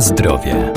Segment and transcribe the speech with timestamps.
[0.00, 0.72] Zdrowie.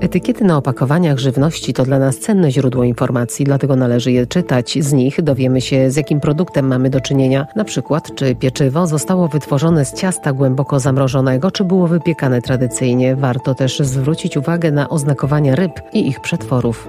[0.00, 4.78] Etykiety na opakowaniach żywności to dla nas cenne źródło informacji, dlatego należy je czytać.
[4.80, 7.46] Z nich dowiemy się, z jakim produktem mamy do czynienia.
[7.56, 13.16] Na przykład, czy pieczywo zostało wytworzone z ciasta głęboko zamrożonego, czy było wypiekane tradycyjnie.
[13.16, 16.88] Warto też zwrócić uwagę na oznakowania ryb i ich przetworów.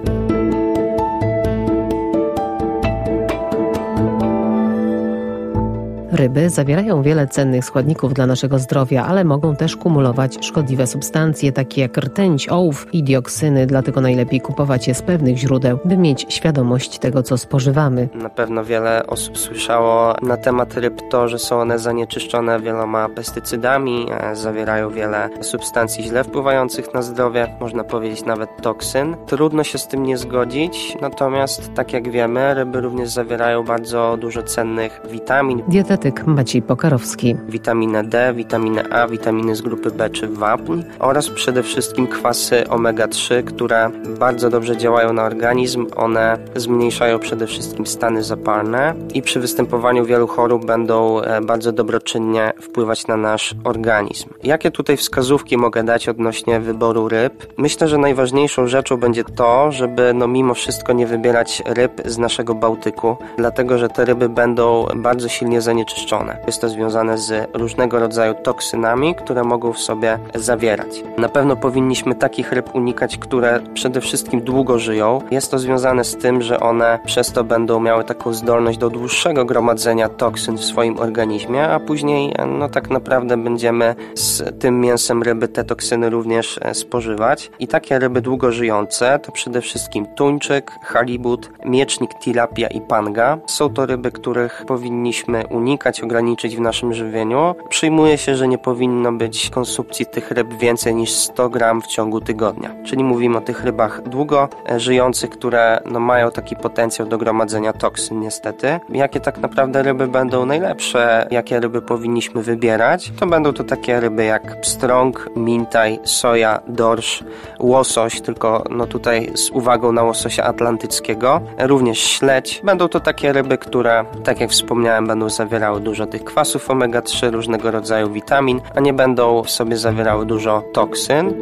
[6.18, 11.80] Ryby zawierają wiele cennych składników dla naszego zdrowia, ale mogą też kumulować szkodliwe substancje, takie
[11.80, 16.98] jak rtęć, ołów i dioksyny, dlatego najlepiej kupować je z pewnych źródeł, by mieć świadomość
[16.98, 18.08] tego, co spożywamy.
[18.14, 24.06] Na pewno wiele osób słyszało na temat ryb to, że są one zanieczyszczone wieloma pestycydami,
[24.10, 29.16] e, zawierają wiele substancji źle wpływających na zdrowie, można powiedzieć nawet toksyn.
[29.26, 34.42] Trudno się z tym nie zgodzić, natomiast tak jak wiemy, ryby również zawierają bardzo dużo
[34.42, 35.62] cennych witamin.
[36.08, 37.36] Dietetyk Maciej Pokarowski.
[37.48, 43.44] Witaminę D, witaminę A, witaminy z grupy B czy wapń oraz przede wszystkim kwasy omega-3,
[43.44, 45.86] które bardzo dobrze działają na organizm.
[45.96, 52.52] One zmniejszają przede wszystkim stany zapalne i przy występowaniu wielu chorób będą e, bardzo dobroczynnie
[52.62, 54.28] wpływać na nasz organizm.
[54.42, 57.52] Jakie tutaj wskazówki mogę dać odnośnie wyboru ryb?
[57.56, 62.54] Myślę, że najważniejszą rzeczą będzie to, żeby no mimo wszystko nie wybierać ryb z naszego
[62.54, 65.97] Bałtyku, dlatego że te ryby będą bardzo silnie zanieczyszczone
[66.46, 71.02] Jest to związane z różnego rodzaju toksynami, które mogą w sobie zawierać.
[71.18, 75.22] Na pewno powinniśmy takich ryb unikać, które przede wszystkim długo żyją.
[75.30, 79.44] Jest to związane z tym, że one przez to będą miały taką zdolność do dłuższego
[79.44, 85.48] gromadzenia toksyn w swoim organizmie, a później no tak naprawdę będziemy z tym mięsem ryby
[85.48, 87.50] te toksyny również e, spożywać.
[87.58, 93.38] I takie ryby długo żyjące to przede wszystkim tuńczyk, halibut, miecznik, tilapia i panga.
[93.46, 97.54] Są to ryby, których powinniśmy unikać unikać, ograniczyć w naszym żywieniu.
[97.68, 102.20] Przyjmuje się, że nie powinno być konsumpcji tych ryb więcej niż 100 gram w ciągu
[102.20, 102.70] tygodnia.
[102.84, 107.72] Czyli mówimy o tych rybach długo e, żyjących, które no, mają taki potencjał do gromadzenia
[107.72, 108.80] toksyn niestety.
[108.88, 114.24] Jakie tak naprawdę ryby będą najlepsze, jakie ryby powinniśmy wybierać, to będą to takie ryby
[114.24, 117.24] jak pstrąg, mintaj, soja, dorsz,
[117.58, 122.60] łosoś, tylko no tutaj z uwagą na łososia atlantyckiego, również śledź.
[122.64, 127.30] Będą to takie ryby, które, tak jak wspomniałem, będą zawierały zawierały dużo tych kwasów omega-3,
[127.30, 131.34] różnego rodzaju witamin, a nie będą w sobie zawierały dużo toksyn.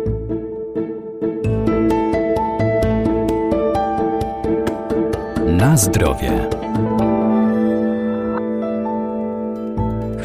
[5.46, 6.55] Na zdrowie.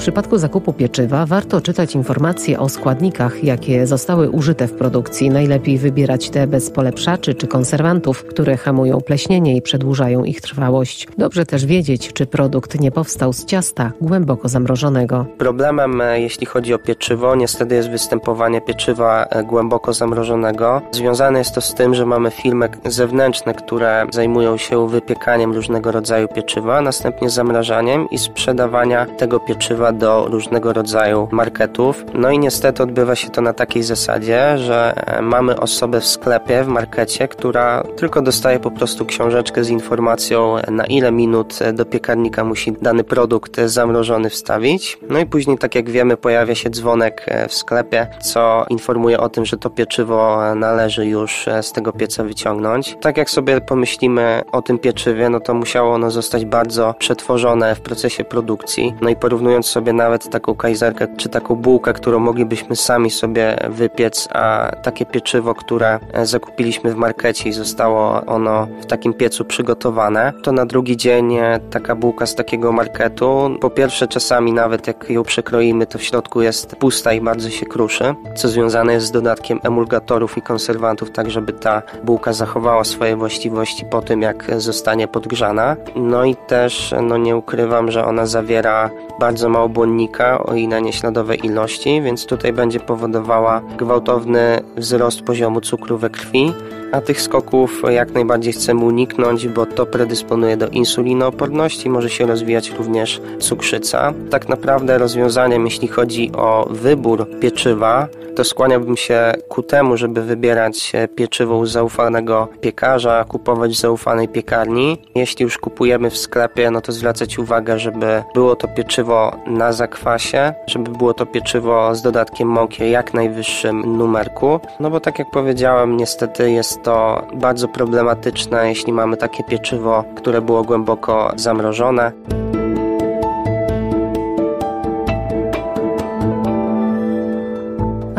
[0.01, 5.29] Przypadku zakupu pieczywa warto czytać informacje o składnikach, jakie zostały użyte w produkcji.
[5.29, 11.07] Najlepiej wybierać te bez polepszaczy czy konserwantów, które hamują pleśnienie i przedłużają ich trwałość.
[11.17, 15.25] Dobrze też wiedzieć, czy produkt nie powstał z ciasta głęboko zamrożonego.
[15.37, 20.81] Problemem, e, jeśli chodzi o pieczywo, niestety jest występowanie pieczywa e, głęboko zamrożonego.
[20.91, 26.27] Związane jest to z tym, że mamy firmy zewnętrzne, które zajmują się wypiekaniem różnego rodzaju
[26.27, 32.05] pieczywa, następnie zamrażaniem i sprzedawania tego pieczywa do różnego rodzaju marketów.
[32.13, 36.63] No i niestety odbywa się to na takiej zasadzie, że e, mamy osobę w sklepie,
[36.63, 42.43] w markecie, która tylko dostaje po prostu książeczkę z informacją, na ile minut do piekarnika
[42.43, 44.99] musi dany produkt zamrożony wstawić.
[45.09, 49.29] No i później, tak jak wiemy, pojawia się dzwonek e, w sklepie, co informuje o
[49.29, 52.97] tym, że to pieczywo należy już e, z tego pieca wyciągnąć.
[53.01, 57.81] Tak jak sobie pomyślimy o tym pieczywie, no to musiało ono zostać bardzo przetworzone w
[57.81, 58.95] procesie produkcji.
[59.01, 63.57] No i porównując sobie sobie nawet taką kajzerkę czy taką bułkę, którą moglibyśmy sami sobie
[63.69, 69.45] wypiec, a takie pieczywo, które e, zakupiliśmy w markecie i zostało ono w takim piecu
[69.45, 74.87] przygotowane, to na drugi dzień e, taka bułka z takiego marketu, po pierwsze czasami nawet
[74.87, 79.05] jak ją przekroimy, to w środku jest pusta i bardzo się kruszy, co związane jest
[79.05, 84.61] z dodatkiem emulgatorów i konserwantów, tak żeby ta bułka zachowała swoje właściwości po tym, jak
[84.61, 85.75] zostanie podgrzana.
[85.95, 88.89] No i też, no nie ukrywam, że ona zawiera
[89.19, 95.61] bardzo mało błonnika o i na nieśladowej ilości, więc tutaj będzie powodowała gwałtowny wzrost poziomu
[95.61, 96.53] cukru we krwi,
[96.91, 102.71] a tych skoków jak najbardziej chcemy uniknąć, bo to predysponuje do insulinooporności, może się rozwijać
[102.71, 104.13] również cukrzyca.
[104.29, 110.91] Tak naprawdę rozwiązaniem, jeśli chodzi o wybór pieczywa, to skłaniałbym się ku temu, żeby wybierać
[111.15, 114.97] pieczywo u zaufanego piekarza, kupować w zaufanej piekarni.
[115.15, 120.53] Jeśli już kupujemy w sklepie, no to zwracać uwagę, żeby było to pieczywo na zakwasie,
[120.67, 124.59] żeby było to pieczywo z dodatkiem mąki jak najwyższym numerku.
[124.79, 130.41] No bo tak jak powiedziałem, niestety jest to bardzo problematyczne, jeśli mamy takie pieczywo, które
[130.41, 132.11] było głęboko zamrożone.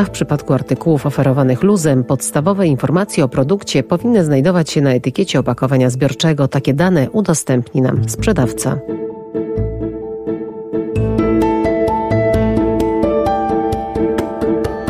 [0.03, 5.39] A w przypadku artykułów oferowanych luzem podstawowe informacje o produkcie powinny znajdować się na etykiecie
[5.39, 6.47] opakowania zbiorczego.
[6.47, 8.79] Takie dane udostępni nam sprzedawca.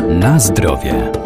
[0.08, 1.23] Na zdrowie.